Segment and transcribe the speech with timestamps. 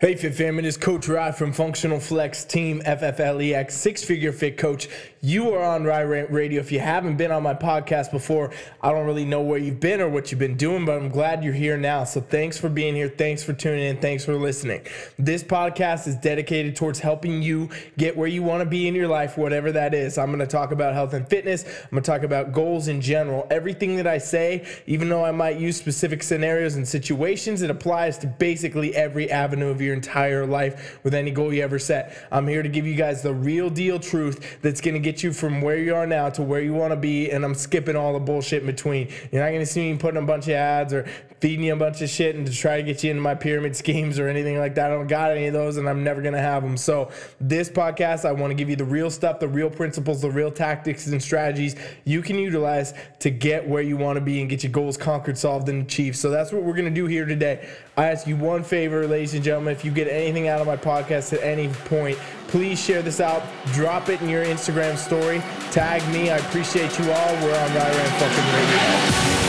[0.00, 4.56] Hey Fit Fam, it is Coach Rod from Functional Flex Team FFLEX, six figure fit
[4.56, 4.88] coach.
[5.20, 6.58] You are on Rye Radio.
[6.58, 8.50] If you haven't been on my podcast before,
[8.80, 11.44] I don't really know where you've been or what you've been doing, but I'm glad
[11.44, 12.04] you're here now.
[12.04, 13.10] So thanks for being here.
[13.10, 13.98] Thanks for tuning in.
[13.98, 14.86] Thanks for listening.
[15.18, 19.08] This podcast is dedicated towards helping you get where you want to be in your
[19.08, 20.16] life, whatever that is.
[20.16, 21.64] I'm going to talk about health and fitness.
[21.64, 23.46] I'm going to talk about goals in general.
[23.50, 28.16] Everything that I say, even though I might use specific scenarios and situations, it applies
[28.16, 32.16] to basically every avenue of your entire life with any goal you ever set.
[32.30, 35.32] I'm here to give you guys the real deal truth that's going to get you
[35.32, 38.12] from where you are now to where you want to be, and I'm skipping all
[38.12, 39.08] the bullshit in between.
[39.30, 41.08] You're not going to see me putting a bunch of ads or
[41.40, 43.74] feeding you a bunch of shit and to try to get you into my pyramid
[43.74, 44.90] schemes or anything like that.
[44.90, 46.76] I don't got any of those, and I'm never going to have them.
[46.76, 50.30] So, this podcast, I want to give you the real stuff, the real principles, the
[50.30, 54.50] real tactics and strategies you can utilize to get where you want to be and
[54.50, 56.16] get your goals conquered, solved, and achieved.
[56.16, 57.66] So, that's what we're going to do here today.
[57.96, 59.72] I ask you one favor, ladies and gentlemen.
[59.72, 62.18] If you get anything out of my podcast at any point,
[62.48, 63.42] please share this out.
[63.72, 65.40] Drop it in your Instagram story.
[65.70, 66.30] Tag me.
[66.30, 67.34] I appreciate you all.
[67.42, 69.39] We're on Ryan fucking radio.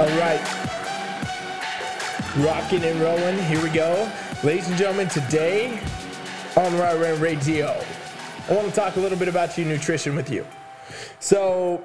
[0.00, 0.40] All right.
[2.38, 3.36] Rocking and rolling.
[3.44, 4.10] Here we go.
[4.42, 5.78] Ladies and gentlemen, today
[6.56, 7.84] on Ryan Radio,
[8.48, 10.46] I want to talk a little bit about your nutrition with you.
[11.18, 11.84] So,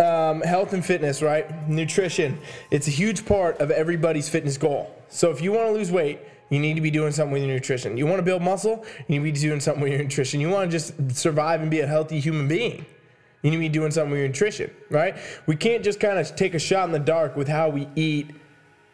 [0.00, 1.68] um, health and fitness, right?
[1.68, 2.36] Nutrition.
[2.72, 4.92] It's a huge part of everybody's fitness goal.
[5.08, 6.18] So, if you want to lose weight,
[6.50, 7.96] you need to be doing something with your nutrition.
[7.96, 10.40] You want to build muscle, you need to be doing something with your nutrition.
[10.40, 12.86] You want to just survive and be a healthy human being.
[13.42, 15.16] You need to be doing something with your nutrition, right?
[15.46, 18.30] We can't just kind of take a shot in the dark with how we eat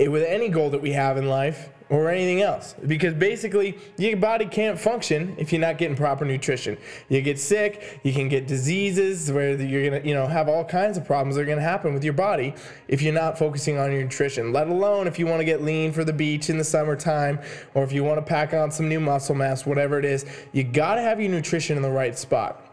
[0.00, 2.74] eh, with any goal that we have in life or anything else.
[2.86, 6.76] Because basically your body can't function if you're not getting proper nutrition.
[7.08, 10.98] You get sick you can get diseases where you're gonna you know have all kinds
[10.98, 12.54] of problems that are gonna happen with your body
[12.88, 14.52] if you're not focusing on your nutrition.
[14.52, 17.38] Let alone if you want to get lean for the beach in the summertime
[17.74, 20.64] or if you want to pack on some new muscle mass whatever it is you
[20.64, 22.67] gotta have your nutrition in the right spot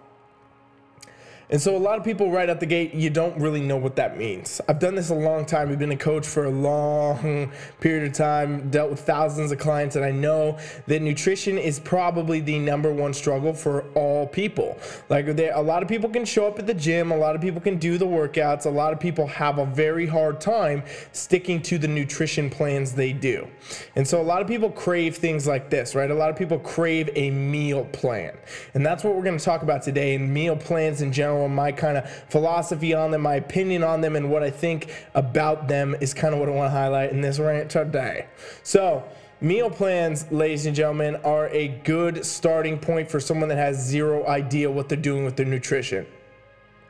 [1.49, 3.95] and so a lot of people right out the gate, you don't really know what
[3.97, 4.61] that means.
[4.67, 5.71] I've done this a long time.
[5.71, 9.95] I've been a coach for a long period of time, dealt with thousands of clients,
[9.95, 10.57] and I know
[10.87, 14.77] that nutrition is probably the number one struggle for all people.
[15.09, 17.61] Like a lot of people can show up at the gym, a lot of people
[17.61, 21.77] can do the workouts, a lot of people have a very hard time sticking to
[21.77, 23.47] the nutrition plans they do.
[23.95, 26.09] And so a lot of people crave things like this, right?
[26.09, 28.35] A lot of people crave a meal plan.
[28.73, 31.53] And that's what we're going to talk about today, and meal plans in general and
[31.53, 35.67] my kind of philosophy on them, my opinion on them, and what I think about
[35.67, 38.27] them is kind of what I want to highlight in this rant today.
[38.63, 39.03] So,
[39.41, 44.25] meal plans, ladies and gentlemen, are a good starting point for someone that has zero
[44.27, 46.07] idea what they're doing with their nutrition.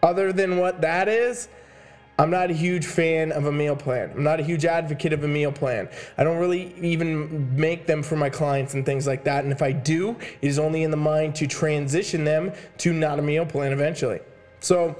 [0.03, 1.47] Other than what that is,
[2.17, 4.11] I'm not a huge fan of a meal plan.
[4.11, 5.89] I'm not a huge advocate of a meal plan.
[6.17, 9.43] I don't really even make them for my clients and things like that.
[9.43, 10.11] And if I do,
[10.41, 14.21] it is only in the mind to transition them to not a meal plan eventually.
[14.59, 14.95] So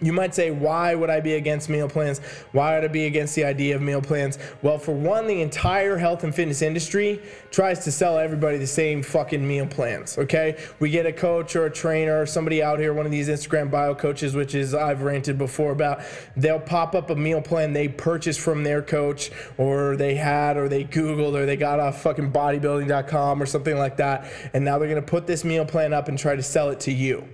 [0.00, 2.20] you might say, why would I be against meal plans?
[2.52, 4.38] Why would I be against the idea of meal plans?
[4.62, 7.20] Well, for one, the entire health and fitness industry
[7.50, 10.58] tries to sell everybody the same fucking meal plans, okay?
[10.78, 13.70] We get a coach or a trainer or somebody out here, one of these Instagram
[13.70, 16.00] bio coaches, which is I've ranted before about,
[16.36, 20.68] they'll pop up a meal plan they purchased from their coach or they had or
[20.68, 24.30] they Googled or they got off fucking bodybuilding.com or something like that.
[24.54, 26.92] And now they're gonna put this meal plan up and try to sell it to
[26.92, 27.28] you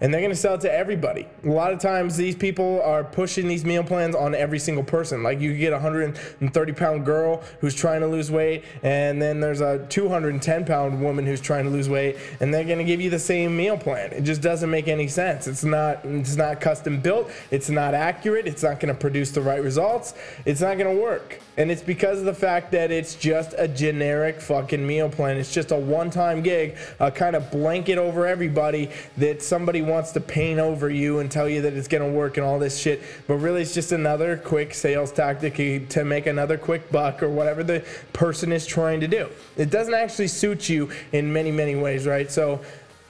[0.00, 1.26] and they're going to sell it to everybody.
[1.44, 5.22] A lot of times, these people are pushing these meal plans on every single person.
[5.22, 9.60] Like you get a 130 pound girl who's trying to lose weight, and then there's
[9.60, 13.10] a 210 pound woman who's trying to lose weight, and they're going to give you
[13.10, 14.12] the same meal plan.
[14.12, 15.46] It just doesn't make any sense.
[15.46, 16.04] It's not.
[16.04, 17.30] It's not custom built.
[17.50, 18.46] It's not accurate.
[18.46, 20.14] It's not going to produce the right results.
[20.44, 21.40] It's not going to work.
[21.56, 25.36] And it's because of the fact that it's just a generic fucking meal plan.
[25.36, 30.10] It's just a one time gig, a kind of blanket over everybody that somebody wants
[30.10, 32.76] to paint over you and tell you that it's going to work and all this
[32.76, 33.00] shit.
[33.28, 35.54] But really, it's just another quick sales tactic
[35.90, 39.28] to make another quick buck or whatever the person is trying to do.
[39.56, 42.28] It doesn't actually suit you in many, many ways, right?
[42.28, 42.60] So,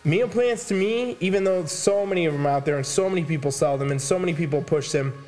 [0.05, 3.25] meal plans to me, even though so many of them out there and so many
[3.25, 5.25] people sell them and so many people push them,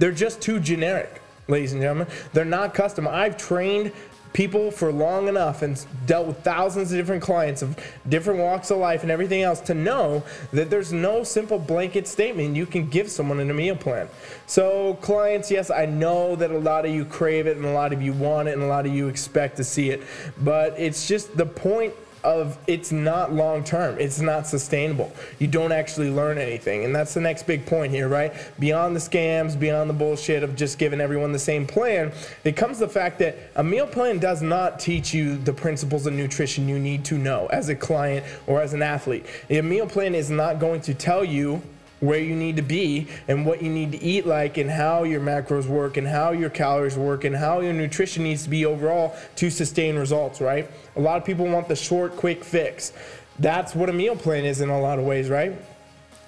[0.00, 2.08] they're just too generic ladies and gentlemen.
[2.32, 3.06] They're not custom.
[3.06, 3.92] I've trained
[4.34, 7.78] people for long enough and dealt with thousands of different clients of
[8.08, 12.56] different walks of life and everything else to know that there's no simple blanket statement
[12.56, 14.08] you can give someone in a meal plan.
[14.46, 17.92] So, clients, yes, I know that a lot of you crave it and a lot
[17.92, 20.02] of you want it and a lot of you expect to see it,
[20.42, 21.94] but it's just the point
[22.24, 23.98] of it's not long term.
[24.00, 25.12] It's not sustainable.
[25.38, 26.84] You don't actually learn anything.
[26.84, 28.32] And that's the next big point here, right?
[28.58, 32.12] Beyond the scams, beyond the bullshit of just giving everyone the same plan,
[32.44, 36.14] it comes the fact that a meal plan does not teach you the principles of
[36.14, 39.26] nutrition you need to know as a client or as an athlete.
[39.50, 41.62] A meal plan is not going to tell you
[42.04, 45.20] where you need to be and what you need to eat like and how your
[45.20, 49.14] macros work and how your calories work and how your nutrition needs to be overall
[49.36, 50.70] to sustain results, right?
[50.96, 52.92] A lot of people want the short, quick fix.
[53.38, 55.54] That's what a meal plan is in a lot of ways, right?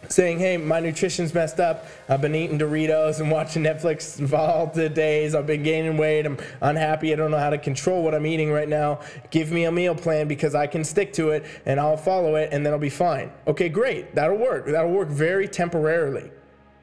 [0.08, 1.86] Saying, hey, my nutrition's messed up.
[2.08, 5.34] I've been eating Doritos and watching Netflix all the days.
[5.34, 6.26] I've been gaining weight.
[6.26, 7.12] I'm unhappy.
[7.12, 9.00] I don't know how to control what I'm eating right now.
[9.30, 12.50] Give me a meal plan because I can stick to it and I'll follow it
[12.52, 13.30] and then I'll be fine.
[13.46, 14.14] Okay, great.
[14.14, 14.66] That'll work.
[14.66, 16.30] That'll work very temporarily.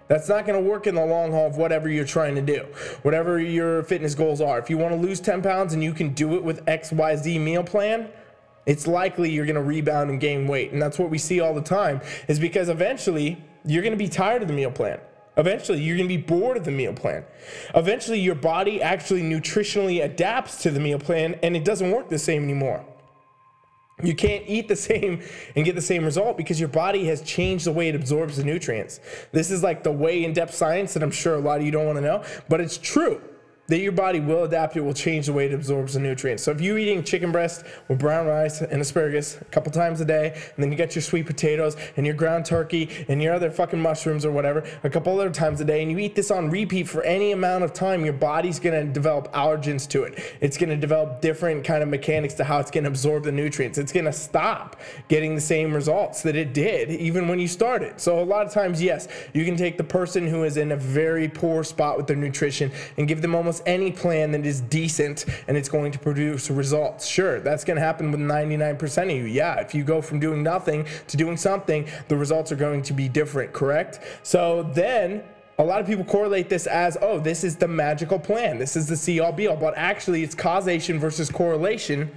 [0.08, 2.68] That's not going to work in the long haul of whatever you're trying to do,
[3.04, 4.60] whatever your fitness goals are.
[4.60, 7.64] If you want to lose 10 pounds and you can do it with XYZ meal
[7.64, 8.10] plan,
[8.66, 10.72] it's likely you're going to rebound and gain weight.
[10.72, 14.10] And that's what we see all the time is because eventually you're going to be
[14.10, 15.00] tired of the meal plan.
[15.36, 17.26] Eventually, you're going to be bored of the meal plan.
[17.74, 22.20] Eventually, your body actually nutritionally adapts to the meal plan and it doesn't work the
[22.20, 22.86] same anymore.
[24.04, 25.24] You can't eat the same
[25.56, 28.44] and get the same result because your body has changed the way it absorbs the
[28.44, 29.00] nutrients.
[29.32, 31.72] This is like the way in depth science that I'm sure a lot of you
[31.72, 33.22] don't want to know, but it's true
[33.68, 36.44] that your body will adapt, it will change the way it absorbs the nutrients.
[36.44, 40.06] So if you're eating chicken breast with brown rice and asparagus a couple times a
[40.06, 43.50] day, and then you get your sweet potatoes and your ground turkey and your other
[43.50, 46.50] fucking mushrooms or whatever a couple other times a day, and you eat this on
[46.50, 50.20] repeat for any amount of time, your body's gonna develop allergens to it.
[50.42, 53.78] It's gonna develop different kind of mechanics to how it's gonna absorb the nutrients.
[53.78, 54.76] It's gonna stop
[55.08, 58.00] getting the same results that it did even when you started.
[58.02, 60.78] So a lot of times, yes, you can take the person who is in a
[60.78, 65.26] very poor spot with their nutrition and give them almost any plan that is decent
[65.48, 67.06] and it's going to produce results.
[67.06, 69.26] Sure, that's going to happen with 99% of you.
[69.26, 72.94] Yeah, if you go from doing nothing to doing something, the results are going to
[72.94, 74.00] be different, correct?
[74.24, 75.24] So then
[75.60, 78.58] a lot of people correlate this as, oh, this is the magical plan.
[78.58, 79.56] This is the see all be all.
[79.56, 82.12] But actually, it's causation versus correlation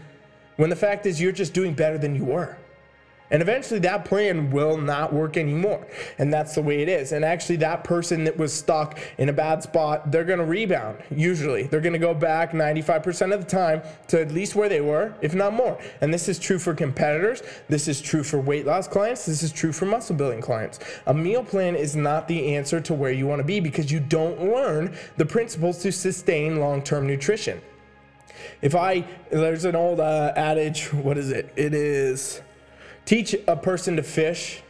[0.56, 2.56] when the fact is you're just doing better than you were.
[3.30, 5.86] And eventually that plan will not work anymore.
[6.18, 7.12] And that's the way it is.
[7.12, 10.98] And actually, that person that was stuck in a bad spot, they're going to rebound,
[11.10, 11.64] usually.
[11.64, 15.14] They're going to go back 95% of the time to at least where they were,
[15.20, 15.78] if not more.
[16.00, 17.42] And this is true for competitors.
[17.68, 19.26] This is true for weight loss clients.
[19.26, 20.78] This is true for muscle building clients.
[21.06, 24.00] A meal plan is not the answer to where you want to be because you
[24.00, 27.60] don't learn the principles to sustain long term nutrition.
[28.62, 31.52] If I, there's an old uh, adage, what is it?
[31.56, 32.40] It is
[33.06, 34.62] Teach a person to fish,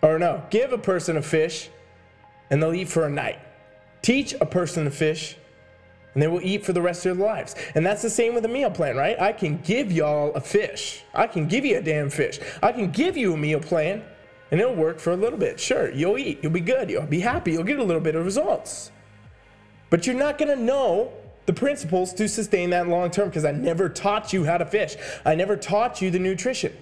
[0.00, 1.68] or no, give a person a fish
[2.50, 3.38] and they'll eat for a night.
[4.02, 5.36] Teach a person to fish
[6.14, 7.54] and they will eat for the rest of their lives.
[7.74, 9.20] And that's the same with a meal plan, right?
[9.20, 11.02] I can give y'all a fish.
[11.14, 12.40] I can give you a damn fish.
[12.62, 14.02] I can give you a meal plan
[14.50, 15.60] and it'll work for a little bit.
[15.60, 18.24] Sure, you'll eat, you'll be good, you'll be happy, you'll get a little bit of
[18.24, 18.90] results.
[19.90, 21.12] But you're not gonna know
[21.46, 24.96] the principles to sustain that long term because I never taught you how to fish.
[25.24, 26.72] I never taught you the nutrition.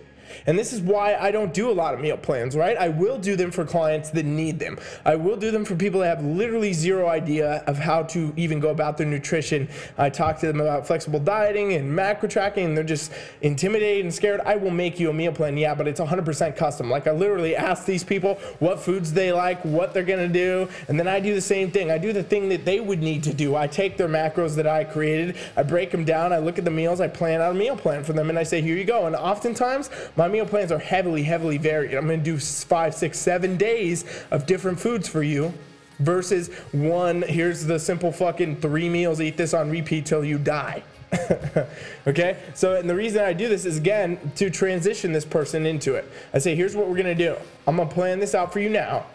[0.46, 2.76] And this is why I don't do a lot of meal plans, right?
[2.76, 4.78] I will do them for clients that need them.
[5.04, 8.60] I will do them for people that have literally zero idea of how to even
[8.60, 9.69] go about their nutrition.
[9.96, 14.14] I talk to them about flexible dieting and macro tracking, and they're just intimidated and
[14.14, 14.40] scared.
[14.40, 16.91] I will make you a meal plan, yeah, but it's 100% custom.
[16.91, 20.98] Like I literally ask these people what foods they like, what they're gonna do, and
[20.98, 21.91] then I do the same thing.
[21.91, 23.56] I do the thing that they would need to do.
[23.56, 26.70] I take their macros that I created, I break them down, I look at the
[26.70, 29.06] meals, I plan out a meal plan for them, and I say, here you go.
[29.06, 31.94] And oftentimes, my meal plans are heavily, heavily varied.
[31.94, 35.55] I'm going to do five, six, seven days of different foods for you
[36.01, 40.82] versus one, here's the simple fucking three meals, eat this on repeat till you die.
[42.06, 42.37] okay?
[42.55, 46.10] So, and the reason I do this is again to transition this person into it.
[46.34, 47.37] I say, here's what we're to do.
[47.69, 49.06] I'm to plan this out for you now.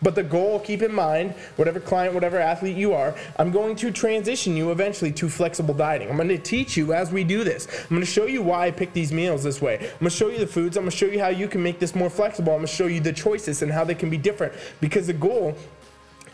[0.00, 3.90] But the goal, keep in mind, whatever client, whatever athlete you are, I'm going to
[3.90, 6.08] transition you eventually to flexible dieting.
[6.08, 7.66] I'm going to teach you as we do this.
[7.66, 9.74] I'm going to show you why I pick these meals this way.
[9.74, 10.76] I'm going to show you the foods.
[10.76, 12.52] I'm going to show you how you can make this more flexible.
[12.52, 14.52] I'm going to show you the choices and how they can be different.
[14.80, 15.56] Because the goal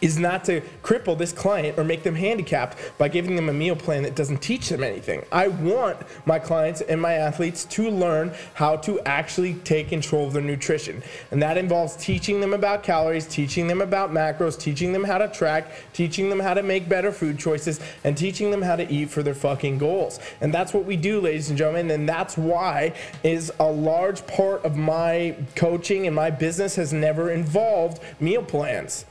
[0.05, 3.75] is not to cripple this client or make them handicapped by giving them a meal
[3.75, 5.25] plan that doesn't teach them anything.
[5.33, 5.97] I want
[6.27, 11.03] my clients and my athletes to learn how to actually take control of their nutrition.
[11.31, 15.29] And that involves teaching them about calories, teaching them about macros, teaching them how to
[15.29, 19.09] track, teaching them how to make better food choices, and teaching them how to eat
[19.09, 20.21] for their fucking goals.
[20.43, 21.91] And that's what we do, ladies and gentlemen.
[21.91, 22.93] And that's why
[23.23, 29.07] is a large part of my coaching and my business has never involved meal plans.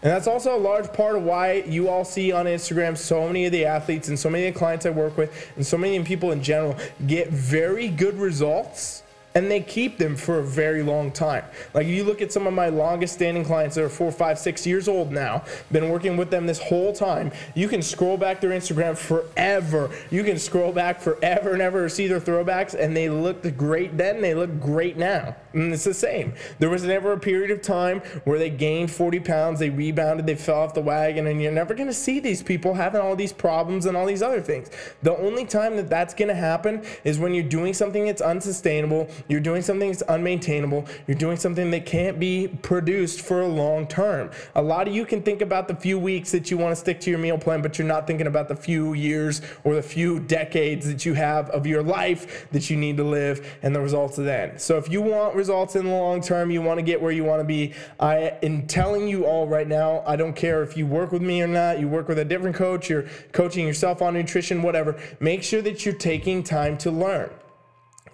[0.00, 3.46] And that's also a large part of why you all see on Instagram so many
[3.46, 6.02] of the athletes and so many of the clients I work with and so many
[6.04, 6.76] people in general
[7.06, 9.02] get very good results
[9.34, 11.44] and they keep them for a very long time.
[11.74, 14.38] Like if you look at some of my longest standing clients that are four, five,
[14.38, 17.30] six years old now, been working with them this whole time.
[17.54, 19.90] You can scroll back their Instagram forever.
[20.10, 24.20] You can scroll back forever and ever see their throwbacks, and they looked great then,
[24.20, 25.36] they look great now.
[25.52, 26.34] And it's the same.
[26.58, 30.34] There was never a period of time where they gained 40 pounds, they rebounded, they
[30.34, 33.32] fell off the wagon, and you're never going to see these people having all these
[33.32, 34.70] problems and all these other things.
[35.02, 39.08] The only time that that's going to happen is when you're doing something that's unsustainable
[39.28, 40.88] you're doing something that's unmaintainable.
[41.06, 44.30] You're doing something that can't be produced for a long term.
[44.54, 47.00] A lot of you can think about the few weeks that you want to stick
[47.00, 50.20] to your meal plan, but you're not thinking about the few years or the few
[50.20, 54.18] decades that you have of your life that you need to live and the results
[54.18, 54.60] of that.
[54.60, 57.24] So if you want results in the long term, you want to get where you
[57.24, 60.86] want to be, I am telling you all right now, I don't care if you
[60.86, 64.14] work with me or not, you work with a different coach, you're coaching yourself on
[64.14, 67.30] nutrition, whatever, make sure that you're taking time to learn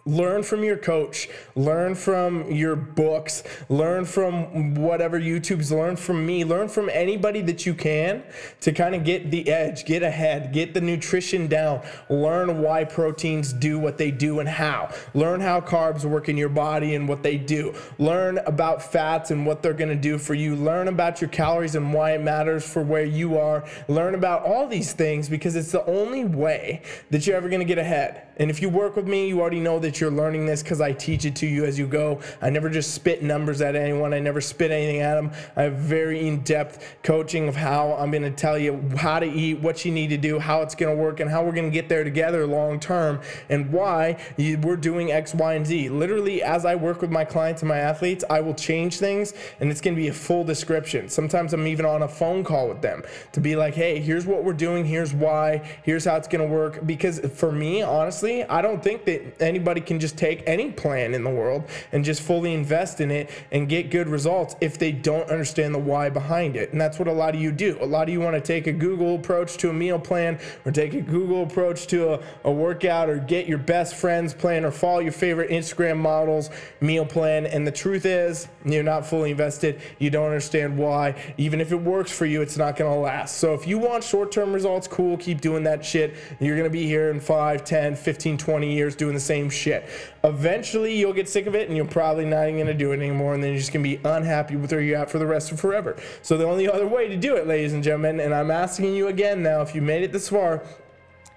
[0.06, 1.28] learn from your coach.
[1.54, 3.42] Learn from your books.
[3.68, 5.72] Learn from whatever youtube's.
[5.72, 6.44] Learn from me.
[6.44, 8.22] Learn from anybody that you can
[8.60, 11.82] to kind of get the edge get ahead get the nutrition down.
[12.08, 14.90] Learn why proteins do what they do and how.
[15.14, 17.74] Learn how carbs work in your body and what they do.
[17.98, 20.54] Learn about fats and what they're going to do for you.
[20.54, 23.64] Learn about your calories and why it matters for where you are.
[23.88, 27.66] Learn about all these things because it's the only way that you're ever going to
[27.66, 30.62] get ahead and if you work with me you already know that you're learning this
[30.62, 32.20] because I teach it to you as you go.
[32.40, 35.32] I never just spit numbers at anyone, I never spit anything at them.
[35.56, 39.26] I have very in depth coaching of how I'm going to tell you how to
[39.26, 41.70] eat, what you need to do, how it's going to work, and how we're going
[41.70, 45.88] to get there together long term, and why we're doing X, Y, and Z.
[45.90, 49.70] Literally, as I work with my clients and my athletes, I will change things, and
[49.70, 51.08] it's going to be a full description.
[51.08, 54.44] Sometimes I'm even on a phone call with them to be like, hey, here's what
[54.44, 56.84] we're doing, here's why, here's how it's going to work.
[56.86, 61.24] Because for me, honestly, I don't think that anybody can just take any plan in
[61.24, 65.28] the world and just fully invest in it and get good results if they don't
[65.28, 66.72] understand the why behind it.
[66.72, 67.76] And that's what a lot of you do.
[67.80, 70.72] A lot of you want to take a Google approach to a meal plan or
[70.72, 74.70] take a Google approach to a, a workout or get your best friend's plan or
[74.70, 76.50] follow your favorite Instagram models
[76.80, 77.46] meal plan.
[77.46, 79.80] And the truth is, you're not fully invested.
[79.98, 81.14] You don't understand why.
[81.36, 83.36] Even if it works for you, it's not going to last.
[83.36, 86.14] So if you want short term results, cool, keep doing that shit.
[86.40, 89.64] You're going to be here in 5, 10, 15, 20 years doing the same shit
[89.64, 89.88] shit.
[90.22, 93.00] Eventually, you'll get sick of it and you're probably not even going to do it
[93.00, 93.34] anymore.
[93.34, 95.50] And then you're just going to be unhappy with where you're at for the rest
[95.50, 95.96] of forever.
[96.22, 99.08] So, the only other way to do it, ladies and gentlemen, and I'm asking you
[99.08, 100.62] again now, if you made it this far,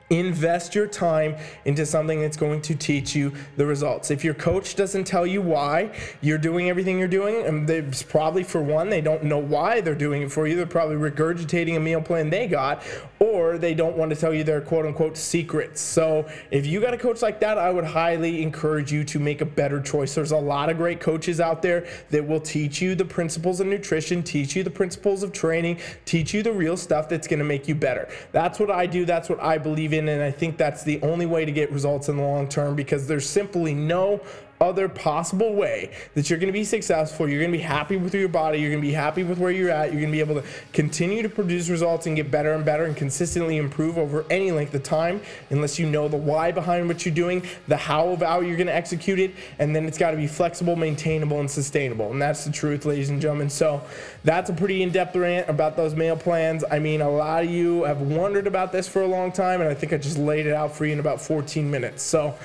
[0.09, 4.09] Invest your time into something that's going to teach you the results.
[4.09, 5.91] If your coach doesn't tell you why
[6.21, 9.95] you're doing everything you're doing, and it's probably for one, they don't know why they're
[9.95, 10.55] doing it for you.
[10.55, 12.83] They're probably regurgitating a meal plan they got,
[13.19, 15.81] or they don't want to tell you their quote unquote secrets.
[15.81, 19.41] So if you got a coach like that, I would highly encourage you to make
[19.41, 20.15] a better choice.
[20.15, 23.67] There's a lot of great coaches out there that will teach you the principles of
[23.67, 27.45] nutrition, teach you the principles of training, teach you the real stuff that's going to
[27.45, 28.07] make you better.
[28.31, 29.05] That's what I do.
[29.05, 32.09] That's what I believe in and I think that's the only way to get results
[32.09, 34.21] in the long term because there's simply no
[34.59, 38.13] other possible way that you're going to be successful, you're going to be happy with
[38.13, 40.19] your body, you're going to be happy with where you're at, you're going to be
[40.19, 44.25] able to continue to produce results and get better and better and consistently improve over
[44.29, 48.09] any length of time, unless you know the why behind what you're doing, the how
[48.09, 51.39] of how you're going to execute it, and then it's got to be flexible, maintainable,
[51.39, 52.11] and sustainable.
[52.11, 53.49] And that's the truth, ladies and gentlemen.
[53.49, 53.81] So
[54.23, 56.63] that's a pretty in depth rant about those meal plans.
[56.69, 59.69] I mean, a lot of you have wondered about this for a long time, and
[59.69, 62.03] I think I just laid it out for you in about 14 minutes.
[62.03, 62.35] So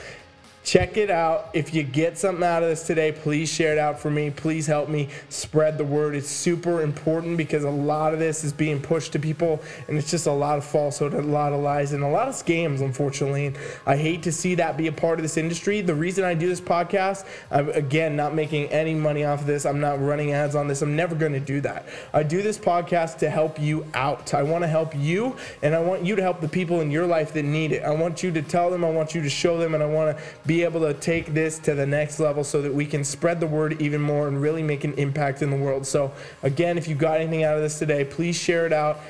[0.64, 1.50] Check it out.
[1.54, 4.30] If you get something out of this today, please share it out for me.
[4.30, 6.14] Please help me spread the word.
[6.14, 10.08] It's super important because a lot of this is being pushed to people, and it's
[10.08, 13.46] just a lot of falsehood, a lot of lies, and a lot of scams, unfortunately.
[13.46, 15.80] And I hate to see that be a part of this industry.
[15.80, 19.66] The reason I do this podcast, I'm again not making any money off of this.
[19.66, 20.80] I'm not running ads on this.
[20.80, 21.86] I'm never going to do that.
[22.14, 24.32] I do this podcast to help you out.
[24.32, 27.06] I want to help you, and I want you to help the people in your
[27.06, 27.82] life that need it.
[27.82, 30.16] I want you to tell them, I want you to show them, and I want
[30.16, 33.02] to be be able to take this to the next level so that we can
[33.02, 35.86] spread the word even more and really make an impact in the world.
[35.86, 39.00] So, again, if you got anything out of this today, please share it out.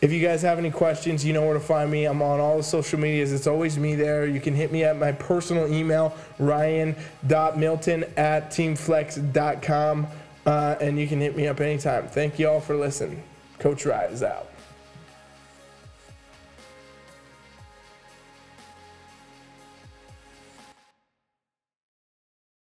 [0.00, 2.04] If you guys have any questions, you know where to find me.
[2.04, 3.32] I'm on all the social medias.
[3.32, 4.26] It's always me there.
[4.26, 10.06] You can hit me at my personal email, ryan.milton at teamflex.com,
[10.46, 12.08] uh, and you can hit me up anytime.
[12.08, 13.22] Thank you all for listening.
[13.60, 14.48] Coach Rye is out.